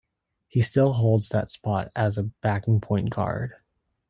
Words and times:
He 0.47 0.61
still 0.61 0.93
holds 0.93 1.29
that 1.29 1.51
spot 1.51 1.91
as 1.95 2.17
a 2.17 2.23
backing 2.23 2.81
Point 2.81 3.11
Guard. 3.11 3.57